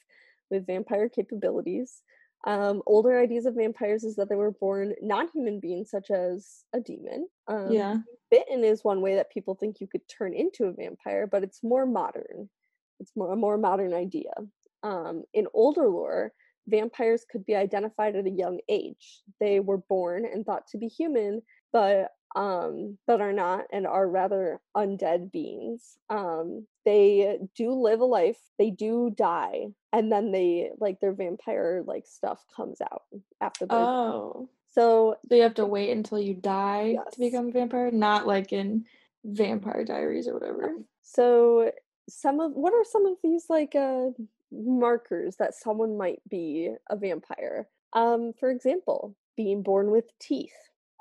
[0.54, 2.02] with vampire capabilities
[2.46, 6.80] um, older ideas of vampires is that they were born non-human beings such as a
[6.80, 7.98] demon um, Yeah.
[8.30, 11.64] bitten is one way that people think you could turn into a vampire, but it's
[11.64, 12.50] more modern.
[13.00, 14.32] It's more a more modern idea.
[14.82, 16.34] Um, in older lore,
[16.68, 19.22] vampires could be identified at a young age.
[19.40, 24.08] They were born and thought to be human, but um, but are not and are
[24.08, 25.98] rather undead beings.
[26.10, 28.40] Um, they do live a life.
[28.58, 33.04] They do die, and then they like their vampire like stuff comes out
[33.42, 34.50] after they're Oh.
[34.72, 37.14] so So you have to wait until you die Yes.
[37.14, 38.86] to become a vampire, not like in
[39.24, 40.74] Vampire Diaries or whatever.
[41.04, 41.72] So
[42.10, 44.10] some of what are some of these like uh
[44.52, 47.68] markers that someone might be a vampire?
[47.94, 50.54] Um, for example, being born with teeth,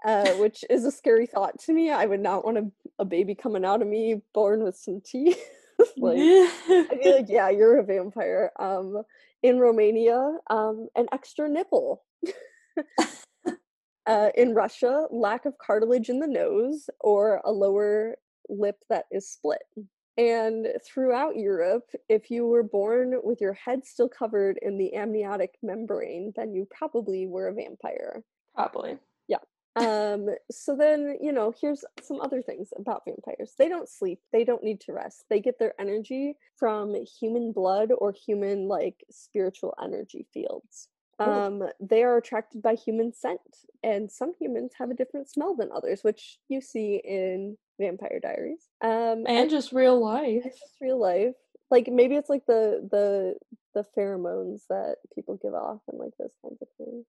[0.05, 1.91] uh, which is a scary thought to me.
[1.91, 5.41] I would not want a, a baby coming out of me born with some teeth.
[5.97, 8.51] like I'd be like, yeah, you're a vampire.
[8.59, 9.03] Um,
[9.43, 12.05] in Romania, um, an extra nipple.
[14.07, 18.17] uh, in Russia, lack of cartilage in the nose or a lower
[18.49, 19.63] lip that is split.
[20.19, 25.55] And throughout Europe, if you were born with your head still covered in the amniotic
[25.63, 28.23] membrane, then you probably were a vampire.
[28.55, 28.99] Probably.
[29.77, 33.55] Um, so then, you know, here's some other things about vampires.
[33.59, 35.25] They don't sleep, they don't need to rest.
[35.31, 40.89] They get their energy from human blood or human like spiritual energy fields.
[41.19, 43.41] Um, they are attracted by human scent,
[43.85, 48.69] and some humans have a different smell than others, which you see in Vampire Diaries.
[48.81, 50.43] Um, And just real life.
[50.43, 51.37] just real life.
[51.73, 53.37] Like maybe it's like the the
[53.75, 57.07] the pheromones that people give off and like those kinds of things.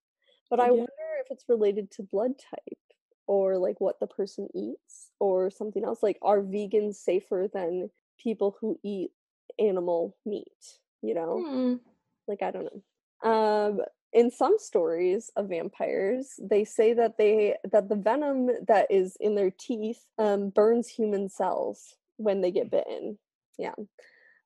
[0.49, 0.71] But I Yeah.
[0.71, 2.79] wonder if it's related to blood type
[3.27, 6.03] or like what the person eats or something else.
[6.03, 9.11] Like are vegans safer than people who eat
[9.59, 10.79] animal meat?
[11.03, 11.45] You know?
[11.47, 11.75] Hmm.
[12.27, 13.79] like i don't know um
[14.13, 19.35] in some stories of vampires they say that they that the venom that is in
[19.35, 23.17] their teeth um burns human cells when they get bitten
[23.57, 23.73] yeah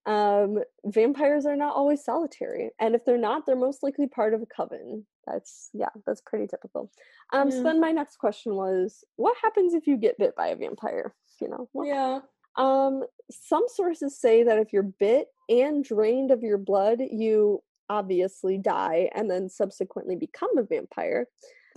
[0.08, 4.42] Um, vampires are not always solitary, and if they're not, they're most likely part of
[4.42, 5.06] a coven.
[5.26, 6.90] That's yeah, that's pretty typical.
[7.34, 10.56] Um, so then my next question was, what happens if you get bit by a
[10.56, 11.14] vampire?
[11.42, 12.22] You know, what Yeah.
[12.56, 18.58] um, some sources say that if you're bit and drained of your blood, you obviously
[18.58, 21.28] die and then subsequently become a vampire.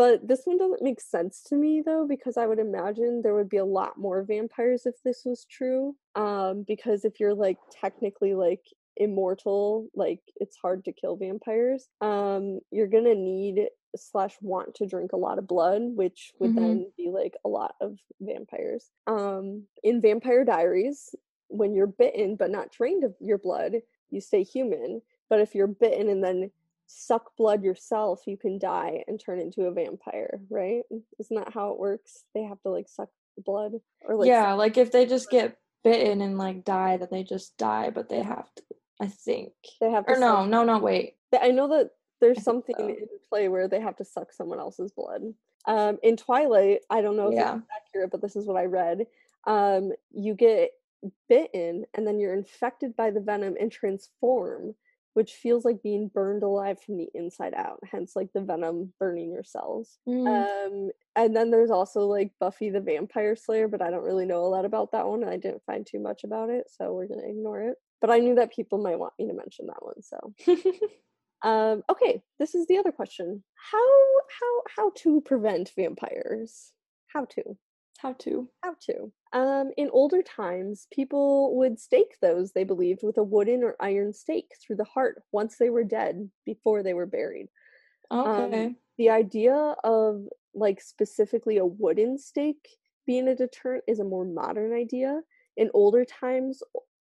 [0.00, 3.50] But this one doesn't make sense to me though, because I would imagine there would
[3.50, 5.94] be a lot more vampires if this was true.
[6.14, 8.64] Um, because if you're like technically like
[8.96, 11.90] immortal, like it's hard to kill vampires.
[12.00, 16.56] Um, you're gonna need slash want to drink a lot of blood, which would Mhm.
[16.56, 18.90] then be like a lot of vampires.
[19.06, 21.14] Um, in Vampire Diaries,
[21.48, 25.02] when you're bitten but not drained of your blood, you stay human.
[25.28, 26.52] But if you're bitten and then
[26.90, 30.82] suck blood yourself, you can die and turn into a vampire, right?
[31.18, 32.24] Isn't that how it works?
[32.34, 33.72] They have to like suck blood
[34.04, 37.56] or like yeah, like if they just get bitten and like die, then they just
[37.56, 38.62] die, but they have to.
[39.00, 39.52] I think.
[39.80, 40.78] they have to Or no, no, no.
[40.78, 41.14] Wait.
[41.40, 42.88] I know that there's something so.
[42.88, 42.96] in
[43.30, 45.22] play where they have to suck someone else's blood.
[45.66, 47.56] Um, in Twilight, I don't know if Yeah.
[47.56, 49.06] it's accurate, but this is what I read.
[49.46, 50.72] Um, you get
[51.30, 54.74] bitten and then you're infected by the venom and transform,
[55.14, 57.80] which feels like being burned alive from the inside out.
[57.90, 59.98] Hence, like the venom burning your cells.
[60.08, 64.26] Mm, Um, and then there's also like Buffy the Vampire Slayer, but I don't really
[64.26, 65.24] know a lot about that one.
[65.24, 67.76] I didn't find too much about it, so we're gonna ignore it.
[68.00, 70.34] But I knew that people might want me to mention that one, so
[71.48, 73.42] um, okay, this is the other question.
[73.72, 73.88] How
[74.40, 76.72] how how to prevent vampires?
[77.08, 77.56] How to?
[78.00, 78.50] How to?
[78.62, 79.12] How to?
[79.32, 84.12] Um, in older times, people would stake those they believed with a wooden or iron
[84.12, 87.48] stake through the heart once they were dead, before they were buried.
[88.10, 88.66] Okay.
[88.66, 92.68] Um, the idea of like specifically a wooden stake
[93.06, 95.22] being a deterrent is a more modern idea.
[95.56, 96.62] In older times,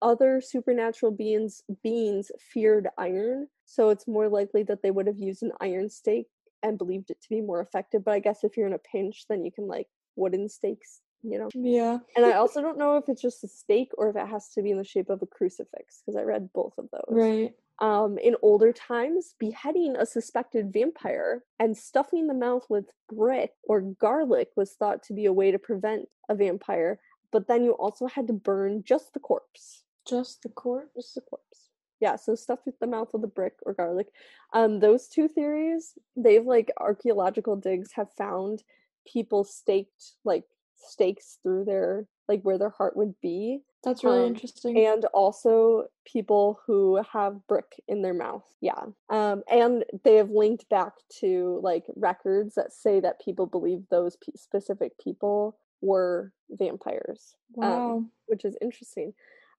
[0.02, 5.44] other supernatural beings beings feared iron, so it's more likely that they would have used
[5.44, 6.28] an iron stake
[6.64, 8.04] and believed it to be more effective.
[8.04, 9.88] But I guess if you're in a pinch, then you can like
[10.20, 11.50] wooden stakes, you know.
[11.56, 12.00] yeah.
[12.16, 14.62] And I also don't know if it's just a stake or if it has to
[14.62, 17.54] be in the shape of a crucifix because I read both of those Right.
[17.80, 23.82] um, in older times, beheading a suspected vampire and stuffing the mouth with brick or
[23.82, 27.00] garlic was thought to be a way to prevent a vampire.
[27.32, 30.94] But then you also had to burn just the corpse, Just the corpse.
[30.96, 31.70] just the corpse.
[32.02, 34.08] Yeah, so stuff with the mouth with a brick or garlic.
[34.54, 38.64] Um, those two theories, they've like archaeological digs have found
[39.12, 40.44] people staked like
[40.76, 44.78] stakes through their like where their heart would be That's really Um, interesting.
[44.86, 50.70] and also people who have brick in their mouth yeah um and they have linked
[50.70, 57.36] back to like records that say that people believe those pe- specific people were vampires
[57.56, 58.04] wow.
[58.28, 59.14] which is interesting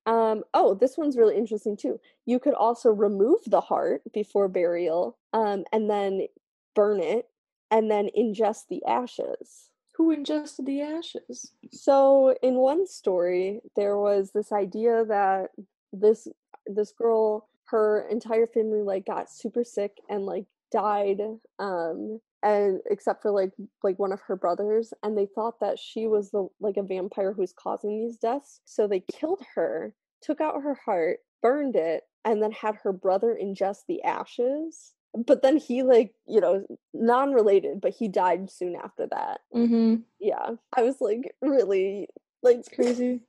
[0.07, 5.19] um oh this one's really interesting too you could also remove the heart before burial
[5.35, 6.27] um and then
[6.75, 7.27] burn it
[7.71, 11.53] and then ingest the ashes Who ingested the ashes?
[11.73, 15.51] so in one story, there was this idea that
[15.93, 16.29] this
[16.67, 21.21] this girl, her entire family like got super sick and like died,
[21.59, 23.53] um, and except for like
[23.83, 27.33] like one of her brothers, and they thought that she was the like a vampire
[27.33, 28.61] who was causing these deaths.
[28.65, 33.37] So they killed her, took out her heart, burned it, and then had her brother
[33.41, 34.95] ingest the ashes.
[35.14, 39.96] But then he like you know non-related, but he died soon after that Mm-hmm.
[40.20, 42.09] yeah i was like really
[42.42, 43.20] like It's crazy.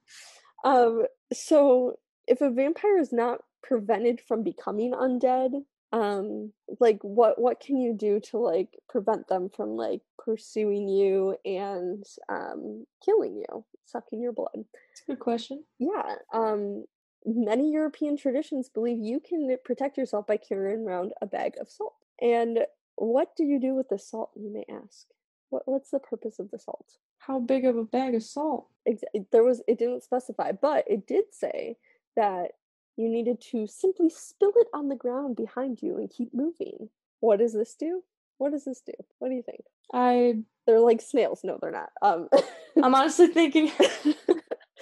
[0.63, 7.59] um so if a vampire is not prevented from becoming undead um like what what
[7.59, 13.65] can you do to like prevent them from like pursuing you and um killing you
[13.85, 15.63] sucking your blood It's a good question.
[15.79, 16.85] yeah um
[17.25, 21.95] many european traditions believe you can protect yourself by carrying around a bag of salt.
[22.21, 25.07] And what do you do with the salt you may ask?
[25.49, 26.97] What, what's the purpose of the salt?
[27.19, 28.67] How big of a bag of salt?
[28.85, 31.77] it- there was it didn't specify but it did say
[32.15, 32.51] that
[32.97, 36.89] you needed to simply spill it on the ground behind you and keep moving.
[37.19, 38.03] What does this do?
[38.37, 38.93] What does this do?
[39.19, 39.63] What do you think?
[39.93, 41.41] I they're like snails.
[41.43, 41.91] No they're not.
[42.01, 42.27] Um
[42.83, 43.71] I'm honestly thinking.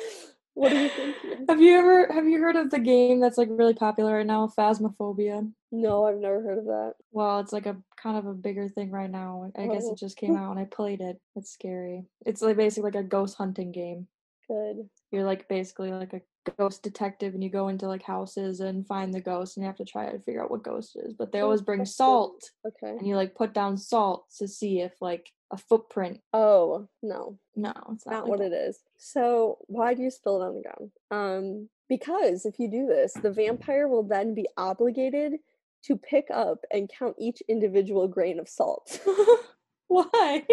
[0.54, 1.16] what do you think
[1.50, 4.52] have you ever have you heard of the game that's like really popular right now,
[4.58, 5.52] Phasmophobia?
[5.72, 8.90] no i've never heard of that Well, it's like a kind of a bigger thing
[8.92, 9.52] right now.
[9.56, 9.92] I guess Oh.
[9.94, 11.20] it just came out and I played it.
[11.36, 12.06] It's scary.
[12.26, 14.08] It's like basically like a ghost hunting game.
[14.48, 16.22] good You're like basically like a
[16.58, 19.78] ghost detective and you go into like houses and find the ghost and you have
[19.78, 21.14] to try to figure out what ghost is.
[21.14, 24.82] But they Oh, always bring salt okay and you like put down salt to see
[24.82, 26.22] if like a footprint.
[26.34, 28.52] oh no No, it's not, not like what that.
[28.52, 32.70] it is so why do you spill it on the ground um Because if you
[32.70, 35.34] do this, the vampire will then be obligated
[35.86, 39.00] to pick up and count each individual grain of salt.
[39.88, 40.46] Why?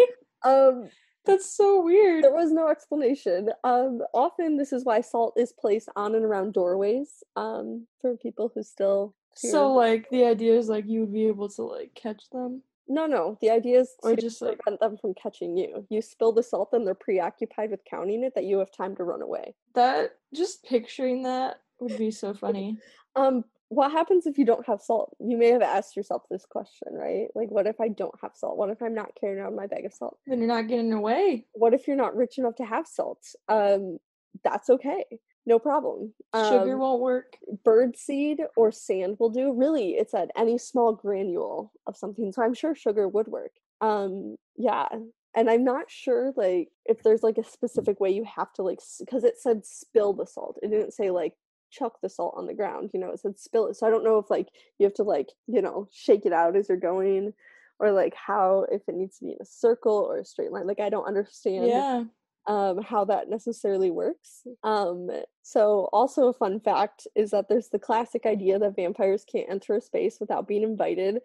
[0.43, 0.89] Um,
[1.25, 2.23] That's so weird.
[2.23, 3.49] there was no explanation.
[3.63, 7.23] Um, often this is why salt is placed on and around doorways.
[7.35, 11.27] Um, for people who still fear- So like the idea is like you would be
[11.27, 13.37] able to like catch them no, no.
[13.41, 15.85] The idea is or to just like prevent them from catching you.
[15.89, 19.03] You spill the salt, and they're preoccupied with counting it that you have time to
[19.03, 19.55] run away.
[19.75, 20.15] that.
[20.33, 22.77] Just picturing that would be so funny.
[23.15, 25.15] Um, what happens if you don't have salt?
[25.19, 27.29] You may have asked yourself this question, right?
[27.33, 28.57] Like, what if I don't have salt?
[28.57, 30.19] What if I'm not carrying around my bag of salt?
[30.27, 31.47] Then you're not getting away.
[31.53, 33.25] What if you're not rich enough to have salt?
[33.49, 33.97] Um,
[34.43, 35.03] that's okay.
[35.47, 36.13] No problem.
[36.35, 37.37] Sugar Um, won't work.
[37.63, 39.53] bird seed or sand will do.
[39.53, 42.33] Really, it said any small granule of something.
[42.33, 43.53] So I'm sure sugar would work.
[43.79, 44.89] Um, yeah.
[45.35, 48.79] And I'm not sure like if there's like a specific way you have to like
[48.99, 50.59] because it said spill the salt.
[50.61, 51.33] It didn't say like
[51.71, 52.89] chuck the salt on the ground.
[52.93, 53.75] You know, it said spill it.
[53.77, 56.57] So I don't know if like you have to like you know shake it out
[56.57, 57.33] as you're going,
[57.79, 60.67] or like how if it needs to be in a circle or a straight line.
[60.67, 62.03] Like I don't understand Yeah.
[62.47, 64.43] Um, how that necessarily works.
[64.63, 65.09] Um,
[65.43, 69.75] so, also a fun fact is that there's the classic idea that vampires can't enter
[69.75, 71.21] a space without being invited.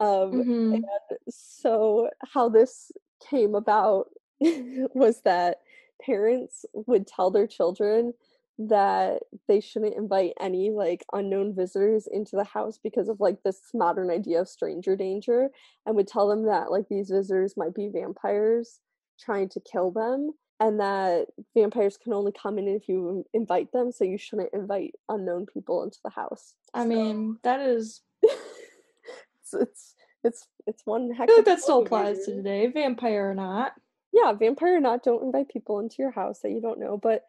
[0.00, 0.90] Um, Mhm.
[1.28, 2.92] So, how this
[3.28, 4.08] came about
[4.40, 5.58] was that
[6.02, 8.14] parents would tell their children
[8.58, 13.62] that they shouldn't invite any like unknown visitors into the house because of like this
[13.72, 15.50] modern idea of stranger danger
[15.86, 18.80] and would tell them that like these visitors might be vampires
[19.18, 23.90] trying to kill them and that vampires can only come in if you invite them
[23.90, 28.02] so you shouldn't invite unknown people into the house I mean, that is.
[28.22, 33.34] it's it's it's, it's one I feel like that still applies to today, vampire or
[33.34, 33.72] not.
[34.12, 37.24] yeah vampire or not don't invite people into your house that you don't know but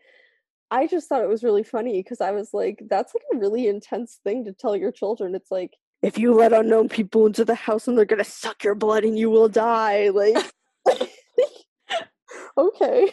[0.70, 3.68] i just thought it was really funny because i was like that's like a really
[3.68, 7.56] intense thing to tell your children it's like if you let unknown people into the
[7.56, 10.36] house and they're gonna suck your blood and you will die like
[12.58, 13.12] okay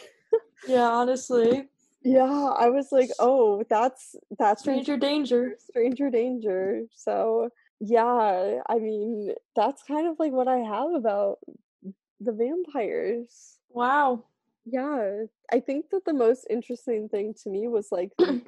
[0.66, 1.68] Yeah, honestly,
[2.02, 5.54] yeah i was like oh that's that's stranger danger.
[5.58, 7.48] stranger danger so
[7.80, 11.38] yeah i mean that's kind of like what i have about
[12.20, 14.24] the vampires Wow.
[14.64, 18.42] yeah i think that the most interesting thing to me was like the,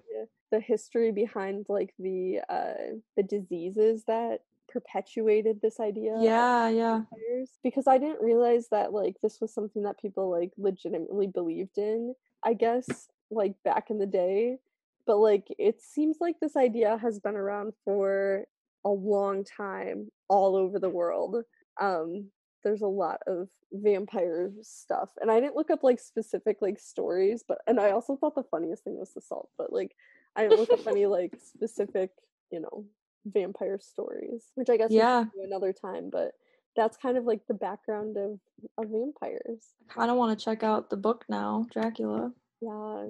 [0.52, 7.00] the history behind like the uh the diseases that perpetuated this idea Yeah, yeah.
[7.10, 11.78] vampires because i didn't realize that like this was something that people like legitimately believed
[11.78, 14.58] in i guess like back in the day
[15.06, 18.44] but like it seems like this idea has been around for
[18.84, 21.36] a long time all over the world
[21.80, 22.30] um
[22.62, 27.42] there's a lot of vampire stuff and i didn't look up like specific like stories
[27.46, 29.94] but and i also thought the funniest thing was the salt but like
[30.36, 32.10] i didn't look up any like specific
[32.50, 32.84] you know
[33.26, 35.24] vampire stories which i guess we Yeah.
[35.24, 36.32] can do another time but
[36.76, 38.38] that's kind of like the background of
[38.78, 39.74] of vampires.
[39.90, 42.32] I kind of want to check out the book now, Dracula.
[42.60, 43.06] yeah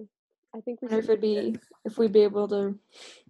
[0.54, 2.74] i think we if it'd be if we'd be able to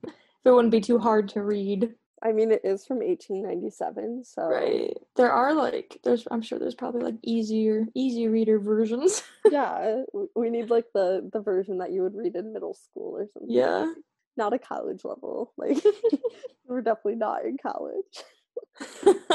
[0.05, 0.12] if
[0.47, 1.95] it wouldn't be too hard to read.
[2.23, 4.97] I mean it is from 1897 so right.
[5.16, 9.23] There are like there's i'm sure there's probably like easier easy reader versions.
[9.51, 10.03] Yeah
[10.37, 13.51] we need like the the version that you would read in middle school or something.
[13.51, 13.93] Yeah
[14.37, 15.77] not a college level like
[16.66, 19.05] we're definitely not in college.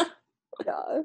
[0.65, 1.01] Yeah.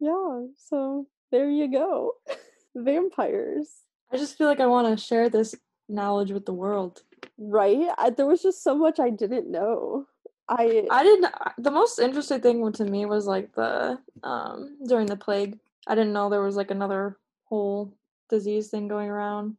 [0.00, 2.12] Yeah so there you go.
[2.74, 3.68] Vampires.
[4.10, 5.54] I just feel like i want to share this
[5.88, 7.02] knowledge with the world.
[7.38, 7.88] Right?
[7.98, 10.06] I, there was just so much i didn't know.
[10.48, 15.16] I i didn't the most interesting thing to me was like the um during the
[15.16, 17.94] plague i didn't know there was like another whole
[18.28, 19.56] disease thing going around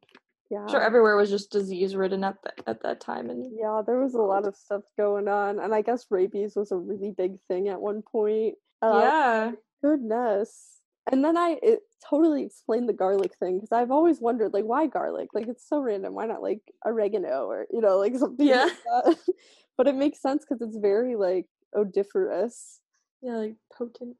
[0.51, 0.67] yeah.
[0.67, 4.13] sure everywhere was just disease ridden at the, at that time and yeah there was
[4.13, 7.69] a lot of stuff going on and i guess rabies was a really big thing
[7.69, 8.55] at one point.
[8.81, 9.51] Uh, yeah.
[9.83, 10.79] goodness.
[11.11, 14.87] And then i it totally explained the garlic thing because i've always wondered like why
[14.87, 15.29] garlic?
[15.33, 18.65] Like it's so random why not like oregano or you know like something Yeah.
[18.65, 19.17] like that?
[19.77, 22.81] But it makes sense because it's very like odoriferous.
[23.21, 24.17] Yeah like potent.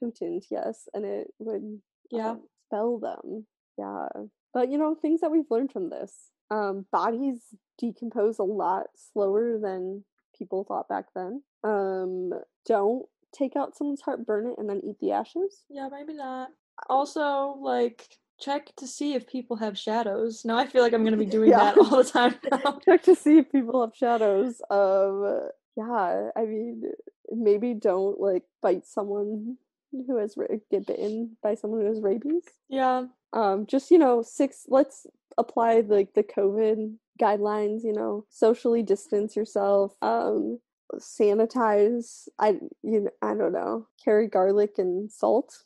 [0.00, 2.30] Potent yes and it would yeah.
[2.30, 3.46] um, spell them.
[3.78, 4.08] Yeah
[4.56, 6.12] but you know things that we've learned from this
[6.50, 7.40] um bodies
[7.78, 10.02] decompose a lot slower than
[10.38, 12.30] people thought back then um
[12.64, 13.04] don't
[13.38, 16.48] take out someone's heart burn it and then eat the ashes Yeah, maybe not.
[16.88, 18.06] Also, like,
[18.40, 20.42] check to see if people have shadows.
[20.44, 21.58] Now I feel like I'm gonna be doing Yeah.
[21.74, 22.78] that all the time now.
[22.84, 26.82] check to see if people have shadows um yeah i mean
[27.30, 29.56] maybe don't like bite someone
[29.92, 30.36] who has
[30.70, 35.06] get bitten by someone who has rabies yeah, um just you know six let's
[35.38, 40.60] apply like the covid guidelines, you know, socially distance yourself, um,
[40.96, 42.28] sanitize.
[42.38, 45.62] I you know, I don't know, carry garlic and salt,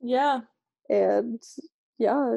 [0.00, 0.40] Yeah,
[0.88, 1.42] and
[1.98, 2.36] yeah,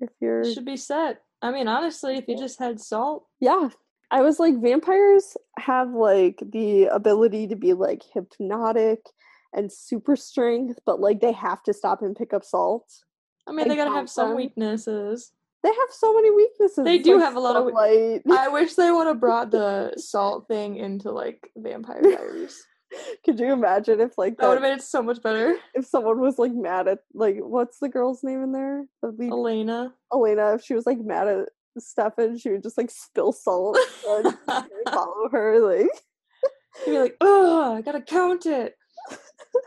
[0.00, 1.22] if you're should be set.
[1.42, 3.70] I mean, honestly, if you just had salt, yeah.
[4.12, 8.98] I was like, vampires have like the ability to be like hypnotic
[9.52, 12.88] and super strength, but like they have to stop and pick up salt.
[13.46, 14.36] I mean, they gotta have some them.
[14.36, 15.32] weaknesses.
[15.62, 16.84] They have so many weaknesses.
[16.84, 18.22] They do like, have a lot of light.
[18.30, 22.62] I wish they would have brought the salt thing into like Vampire Diaries.
[23.24, 25.56] Could you imagine if like That would have made it so much better.
[25.74, 28.86] if someone was like mad at like what's the girl's name in there?
[29.02, 29.94] The lead Elena.
[30.12, 31.48] Elena, if she was like mad at
[31.78, 33.78] Stefan, she would just like spill salt
[34.08, 34.36] and
[34.88, 35.60] follow her.
[35.60, 35.88] Like
[36.86, 38.74] You'd be like, oh, I gotta count it.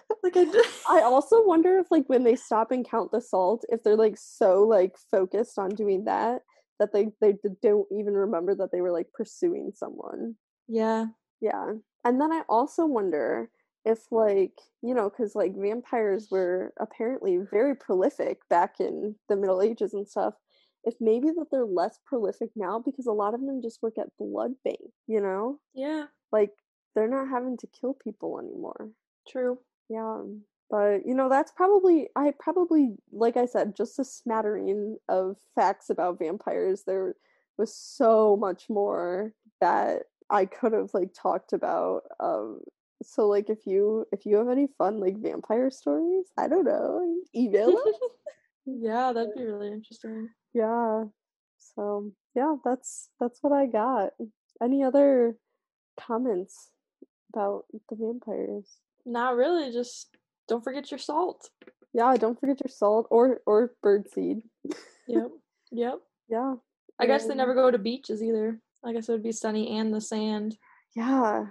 [0.23, 0.65] like I did.
[0.89, 4.17] I also wonder if like when they stop and count the salt, if they're like
[4.17, 6.41] so like focused on doing that
[6.79, 10.35] that they they don't even remember that they were like pursuing someone.
[10.67, 11.07] Yeah.
[11.41, 11.73] Yeah.
[12.03, 13.49] And then I also wonder
[13.85, 19.61] if like, you know, cuz like vampires were apparently very prolific back in the Middle
[19.61, 20.35] Ages and stuff.
[20.85, 24.17] If maybe that they're less prolific now because a lot of them just work at
[24.17, 25.59] blood bank, you know?
[25.73, 26.07] Yeah.
[26.31, 26.51] Like
[26.95, 28.91] they're not having to kill people anymore.
[29.27, 29.59] True.
[29.89, 30.21] Yeah.
[30.69, 35.89] But you know, that's probably I probably like I said, just a smattering of facts
[35.89, 36.83] about vampires.
[36.85, 37.15] There
[37.57, 42.03] was so much more that I could have like talked about.
[42.19, 42.61] Um
[43.03, 47.17] so like if you if you have any fun like vampire stories, I don't know,
[47.35, 47.95] email us.
[48.65, 50.29] yeah, that'd be really interesting.
[50.53, 51.03] yeah.
[51.75, 54.11] So yeah, that's that's what I got.
[54.61, 55.35] Any other
[55.99, 56.69] comments
[57.33, 58.77] about the vampires?
[59.05, 60.09] Not really, just
[60.47, 61.49] don't forget your salt.
[61.93, 64.41] Yeah, don't forget your salt or or birdseed.
[65.07, 65.27] Yep.
[65.75, 66.01] Yep.
[66.29, 66.53] Yeah.
[66.99, 68.59] I guess they never go to beaches either.
[68.85, 70.55] I guess it would be sunny and the sand.
[70.95, 71.45] Yeah.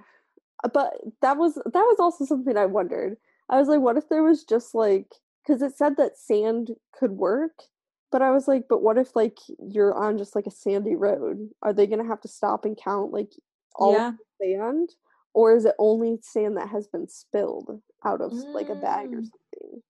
[0.62, 0.92] Uh, But
[1.22, 3.16] that was that was also something I wondered.
[3.48, 5.12] I was like, what if there was just like
[5.44, 7.64] because it said that sand could work,
[8.12, 11.50] but I was like, but what if like you're on just like a sandy road?
[11.62, 13.32] Are they gonna have to stop and count like
[13.74, 14.08] all yeah.
[14.10, 14.90] of the sand?
[15.34, 19.22] Or is it only sand that has been spilled out of like a bag or
[19.22, 19.30] Mm.
[19.30, 19.82] something?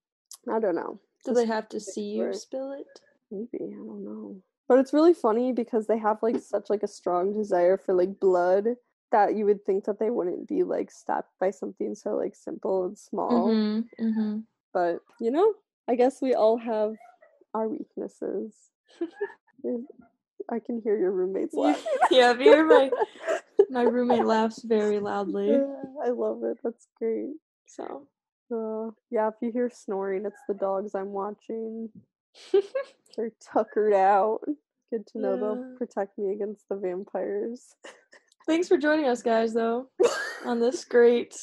[0.48, 1.00] I don't know.
[1.24, 3.00] Do Just they have to see you spill it?
[3.30, 4.42] Maybe, I don't know.
[4.68, 8.20] But it's really funny because they have like such like a strong desire for like
[8.20, 8.76] blood
[9.10, 12.86] that you would think that they wouldn't be like stopped by something so like simple
[12.86, 13.50] and small.
[13.50, 14.04] Mm-hmm.
[14.04, 14.38] Mm-hmm.
[14.72, 15.54] But you know,
[15.88, 16.96] I guess we all have
[17.54, 18.54] our weaknesses.
[20.50, 21.84] Yeah, I can hear your roommates laughing.
[22.10, 22.90] yeah, if you hear my
[23.70, 25.50] my roommate laughs very loudly.
[25.50, 25.66] Yeah,
[26.04, 26.58] I love it.
[26.62, 27.34] That's great.
[27.66, 28.08] So
[28.52, 31.90] Uh, yeah, if you hear snoring, it's the dogs I'm watching.
[33.16, 34.40] They're tuckered out.
[34.90, 37.74] Good to know they'll protect me against the vampires.
[38.46, 39.88] thanks for joining us guys though
[40.44, 41.34] on this great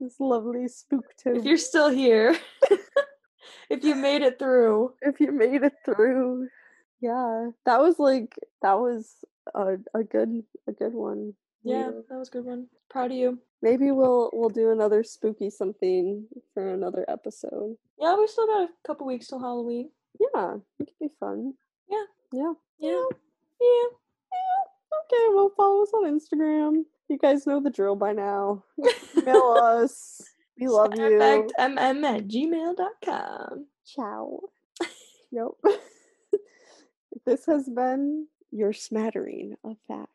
[0.00, 1.38] this lovely spooktober.
[1.38, 2.36] if you're still here.
[3.70, 4.92] if you made it through.
[5.00, 6.48] if you made it through,
[7.04, 9.12] yeah, that was like that was
[9.54, 11.34] a a good a good one.
[11.62, 12.66] Yeah, We- that was a good one.
[12.88, 13.38] Proud of you.
[13.60, 17.76] maybe we'll we'll do another spooky something for another episode.
[18.00, 19.90] Yeah, we still got a couple weeks till Halloween.
[20.20, 21.54] Yeah, it could be fun.
[21.90, 22.06] Yeah.
[22.32, 22.52] yeah.
[22.78, 23.04] Yeah.
[23.60, 23.88] Yeah.
[25.04, 26.84] Okay, well, follow us on Instagram.
[27.08, 28.64] You guys know the drill by now.
[29.18, 30.22] Email us.
[30.58, 31.18] We love you.
[31.20, 33.66] mm at gmail.com.
[33.84, 34.40] Ciao.
[35.32, 35.58] Nope.
[37.26, 40.08] this has been your smattering of facts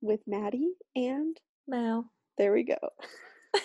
[0.00, 1.36] with Maddie, and
[1.68, 2.06] Now.
[2.38, 2.76] there we go.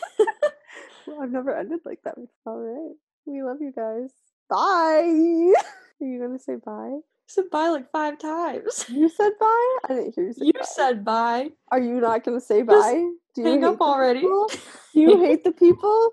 [1.07, 2.29] Well, I've never ended like that before.
[2.47, 2.95] All right.
[3.27, 4.09] We love you guys.
[4.49, 5.53] Bye.
[6.01, 6.97] Are you gonna say bye?
[7.27, 8.85] said bye like five times.
[8.89, 9.77] You said bye.
[9.87, 10.65] I didn't hear you say You bye.
[10.65, 11.49] said bye.
[11.71, 13.07] Are you not gonna say Just bye?
[13.35, 14.21] Do you Hang up already.
[14.21, 14.47] Do
[14.93, 16.09] you hate the people?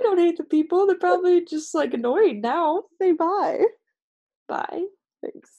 [0.00, 0.86] I don't hate the people.
[0.86, 2.84] They're probably just like annoyed now.
[2.98, 3.62] Say bye.
[4.48, 4.84] Bye.
[5.22, 5.50] Thanks.